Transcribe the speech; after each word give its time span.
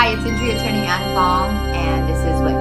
Hi, 0.00 0.14
it's 0.14 0.24
injury 0.24 0.52
attorney 0.52 0.86
Ann 0.88 1.14
Fong, 1.14 1.52
and 1.76 2.08
this 2.08 2.16
is 2.24 2.40
what 2.40 2.56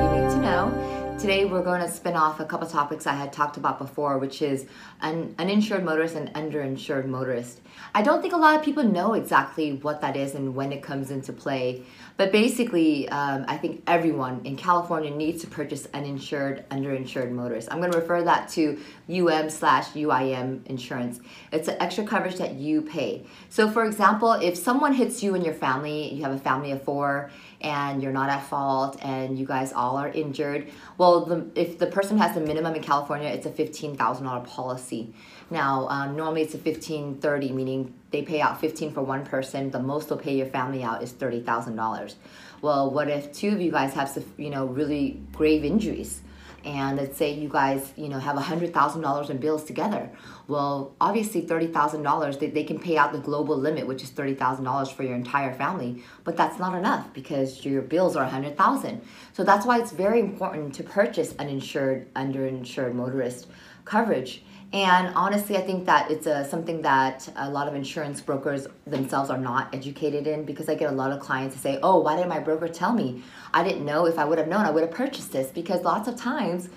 Today, 1.19 1.43
we're 1.43 1.63
going 1.63 1.81
to 1.81 1.92
spin 1.92 2.15
off 2.15 2.39
a 2.39 2.45
couple 2.45 2.65
topics 2.65 3.05
I 3.05 3.11
had 3.11 3.33
talked 3.33 3.58
about 3.58 3.77
before, 3.77 4.19
which 4.19 4.42
is 4.42 4.67
an 5.01 5.35
uninsured 5.37 5.83
motorist 5.83 6.16
and 6.16 6.33
underinsured 6.33 7.07
motorist. 7.07 7.59
I 7.93 8.02
don't 8.04 8.21
think 8.21 8.34
a 8.34 8.38
lot 8.38 8.57
of 8.57 8.64
people 8.64 8.84
know 8.84 9.16
exactly 9.16 9.73
what 9.73 10.00
that 10.00 10.16
is 10.16 10.34
and 10.34 10.55
when 10.55 10.71
it 10.71 10.82
comes 10.82 11.11
into 11.11 11.34
play, 11.34 11.84
but 12.16 12.32
basically, 12.32 13.09
um, 13.09 13.44
I 13.50 13.58
think 13.58 13.84
everyone 13.86 14.41
in 14.45 14.55
California 14.55 15.09
needs 15.12 15.41
to 15.41 15.48
purchase 15.48 15.90
uninsured, 15.94 16.68
underinsured 16.70 17.31
motorist. 17.31 17.67
I'm 17.70 17.80
going 17.80 17.91
to 17.91 17.99
refer 17.99 18.23
that 18.23 18.48
to 18.49 18.80
UM 19.09 19.49
slash 19.49 19.88
UIM 19.90 20.66
insurance. 20.67 21.20
It's 21.52 21.67
an 21.67 21.76
extra 21.81 22.05
coverage 22.05 22.36
that 22.36 22.54
you 22.54 22.81
pay. 22.81 23.26
So, 23.49 23.70
for 23.70 23.86
example, 23.86 24.34
if 24.34 24.58
someone 24.58 24.94
hits 24.94 25.22
you 25.22 25.36
and 25.36 25.44
your 25.44 25.54
family, 25.54 26.13
you 26.13 26.23
have 26.23 26.34
a 26.34 26.40
family 26.40 26.72
of 26.72 26.81
four, 26.84 27.30
and 27.62 28.02
you're 28.02 28.13
not 28.13 28.30
at 28.30 28.45
fault, 28.45 28.98
and 29.02 29.38
you 29.38 29.45
guys 29.45 29.73
all 29.73 29.98
are 29.98 30.09
injured, 30.09 30.70
well, 30.98 31.09
the, 31.26 31.48
if 31.55 31.77
the 31.77 31.88
person 31.88 32.18
has 32.18 32.36
the 32.36 32.41
minimum 32.41 32.76
in 32.76 32.81
California, 32.81 33.30
it's 33.30 33.45
a 33.45 33.49
$15,000 33.49 34.48
policy. 34.48 35.13
Now, 35.49 35.88
um, 35.88 36.16
normally 36.16 36.41
it's 36.41 36.54
a 36.54 36.58
1530, 36.58 37.52
meaning 37.52 37.94
they 38.12 38.22
pay 38.22 38.41
out 38.41 38.59
15 38.62 38.94
for 38.94 39.02
one 39.02 39.26
person. 39.26 39.72
The 39.72 39.80
most 39.80 40.09
they'll 40.09 40.18
pay 40.18 40.35
your 40.35 40.48
family 40.48 40.84
out 40.84 41.02
is 41.02 41.12
$30,000. 41.13 42.16
Well, 42.62 42.91
what 42.91 43.08
if 43.09 43.34
two 43.34 43.49
of 43.49 43.62
you 43.62 43.72
guys 43.72 43.94
have, 43.94 44.12
you 44.38 44.49
know, 44.49 44.66
really 44.66 45.22
grave 45.32 45.63
injuries? 45.63 46.22
And 46.66 46.98
let's 46.98 47.18
say 47.18 47.34
you 47.34 47.49
guys 47.49 47.94
you 47.95 48.09
know 48.09 48.20
have 48.20 48.38
a 48.38 48.41
hundred 48.41 48.73
thousand 48.73 49.02
dollars 49.02 49.30
in 49.30 49.38
bills 49.38 49.63
together 49.63 50.09
well 50.48 50.95
obviously 50.99 51.41
thirty 51.41 51.68
thousand 51.68 52.04
dollars 52.04 52.38
they, 52.38 52.48
they 52.48 52.63
can 52.63 52.80
pay 52.80 52.98
out 52.98 53.12
the 53.12 53.20
global 53.20 53.58
limit 53.58 53.88
which 53.88 54.04
is 54.04 54.09
thirty 54.09 54.34
thousand 54.34 54.66
dollars 54.66 54.90
for 54.90 55.04
your 55.04 55.16
entire 55.16 55.54
family 55.54 56.04
but 56.23 56.35
that's 56.35 56.59
not 56.59 56.77
enough 56.77 57.13
because 57.13 57.66
your 57.66 57.82
bills 57.82 58.16
are 58.16 58.23
a 58.23 58.30
hundred 58.30 58.58
thousand. 58.58 59.02
So 59.34 59.44
that's 59.44 59.66
why 59.66 59.80
it's 59.80 59.91
very 59.91 60.20
important 60.20 60.73
to 60.76 60.84
purchase 60.84 61.34
uninsured 61.40 62.13
underinsured 62.13 62.93
motorist 62.93 63.48
coverage 63.85 64.43
and 64.71 65.13
honestly, 65.15 65.57
I 65.57 65.61
think 65.61 65.85
that 65.87 66.11
it's 66.11 66.27
a, 66.27 66.47
something 66.47 66.83
that 66.83 67.27
a 67.35 67.49
lot 67.49 67.67
of 67.67 67.73
insurance 67.73 68.21
brokers 68.21 68.67
themselves 68.85 69.31
are 69.31 69.37
not 69.37 69.73
educated 69.73 70.27
in 70.27 70.45
because 70.45 70.69
I 70.69 70.75
get 70.75 70.91
a 70.91 70.95
lot 70.95 71.11
of 71.11 71.19
clients 71.19 71.55
to 71.55 71.61
say, 71.61 71.79
oh, 71.81 71.99
why 71.99 72.15
didn't 72.15 72.29
my 72.29 72.39
broker 72.39 72.67
tell 72.67 72.93
me? 72.93 73.23
I 73.51 73.63
didn't 73.63 73.83
know. 73.83 74.05
If 74.05 74.19
I 74.19 74.25
would 74.25 74.37
have 74.37 74.47
known, 74.47 74.65
I 74.65 74.69
would 74.69 74.83
have 74.83 74.91
purchased 74.91 75.31
this 75.31 75.49
because 75.49 75.81
lots 75.83 76.07
of 76.07 76.17
times 76.17 76.69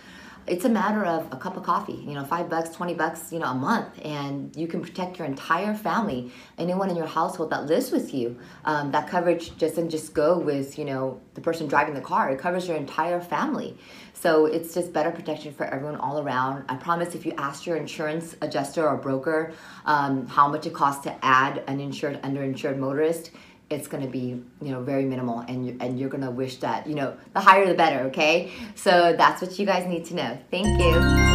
it's 0.47 0.65
a 0.65 0.69
matter 0.69 1.05
of 1.05 1.33
a 1.33 1.37
cup 1.37 1.57
of 1.57 1.63
coffee, 1.63 1.93
you 2.07 2.15
know, 2.15 2.25
five 2.25 2.49
bucks, 2.51 2.71
20 2.71 2.95
bucks, 2.95 3.33
you 3.33 3.39
know, 3.39 3.47
a 3.47 3.55
month, 3.55 3.89
and 4.05 4.55
you 4.57 4.67
can 4.67 4.81
protect 4.81 5.19
your 5.19 5.27
entire 5.27 5.75
family, 5.75 6.33
anyone 6.59 6.91
in 6.91 6.97
your 6.97 7.07
household 7.07 7.51
that 7.51 7.67
lives 7.67 7.93
with 7.93 8.13
you. 8.13 8.37
Um, 8.65 8.91
that 8.91 9.09
coverage 9.09 9.57
doesn't 9.59 9.91
just 9.91 10.15
go 10.15 10.39
with, 10.39 10.79
you 10.79 10.85
know, 10.85 11.21
the 11.35 11.41
person 11.41 11.69
driving 11.69 11.95
the 11.95 12.01
car, 12.01 12.31
it 12.31 12.39
covers 12.39 12.67
your 12.67 12.77
entire 12.77 13.21
family. 13.21 13.77
So 14.15 14.47
it's 14.47 14.75
just 14.75 14.93
better 14.93 15.11
protection 15.11 15.53
for 15.53 15.65
everyone 15.65 15.97
all 15.97 16.21
around. 16.21 16.65
I 16.69 16.77
promise 16.77 17.15
if 17.15 17.25
you 17.25 17.33
ask 17.39 17.67
your 17.67 17.77
insurance 17.77 18.37
adjuster 18.41 18.87
or 18.87 18.97
broker 18.97 19.53
um, 19.85 20.27
how 20.27 20.49
much 20.49 20.67
it 20.67 20.75
costs 20.75 21.05
to 21.05 21.25
add 21.25 21.63
an 21.67 21.81
insured, 21.81 22.21
underinsured 22.23 22.79
motorist, 22.79 23.31
it's 23.73 23.89
going 23.89 24.03
to 24.05 24.11
be 24.11 24.43
you 24.61 24.71
know 24.71 24.83
very 24.83 25.05
minimal 25.05 25.41
and 25.41 25.67
you, 25.67 25.77
and 25.81 25.99
you're 25.99 26.11
going 26.11 26.23
to 26.25 26.31
wish 26.31 26.57
that 26.57 26.87
you 26.87 26.95
know 26.95 27.17
the 27.35 27.41
higher 27.41 27.67
the 27.67 27.75
better 27.75 28.05
okay? 28.07 28.51
So 28.75 29.15
that's 29.17 29.43
what 29.43 29.59
you 29.59 29.67
guys 29.67 29.87
need 29.87 30.05
to 30.07 30.15
know. 30.15 30.39
Thank 30.51 30.81
you 30.81 31.32